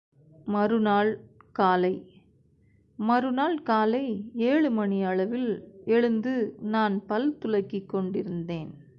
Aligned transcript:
மறுநாள் 0.45 1.11
காலை 1.51 1.91
மறுநாள் 2.99 3.63
காலை 3.63 4.05
ஏழுமணி 4.35 5.03
அளவில் 5.03 5.51
எழுந்து 5.85 6.33
நான் 6.59 7.05
பல் 7.05 7.37
துலக்கிக் 7.41 7.85
கொண்டிருந்தேன். 7.85 8.71